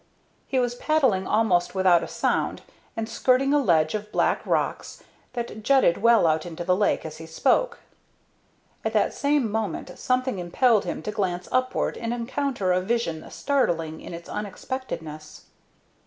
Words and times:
He 0.47 0.57
was 0.57 0.73
paddling 0.73 1.27
almost 1.27 1.75
without 1.75 2.01
a 2.01 2.07
sound, 2.07 2.63
and 2.97 3.07
skirting 3.07 3.53
a 3.53 3.59
ledge 3.59 3.93
of 3.93 4.11
black 4.11 4.43
rocks 4.47 5.03
that 5.33 5.61
jutted 5.61 5.99
well 6.01 6.25
out 6.25 6.43
into 6.43 6.63
the 6.63 6.75
lake, 6.75 7.05
as 7.05 7.17
he 7.17 7.27
spoke. 7.27 7.77
At 8.83 8.93
that 8.93 9.13
same 9.13 9.51
moment 9.51 9.99
something 9.99 10.39
impelled 10.39 10.85
him 10.85 11.03
to 11.03 11.11
glance 11.11 11.47
upward 11.51 11.99
and 11.99 12.15
encounter 12.15 12.71
a 12.71 12.81
vision 12.81 13.29
startling 13.29 14.01
in 14.01 14.11
its 14.11 14.27
unexpectedness. 14.27 15.43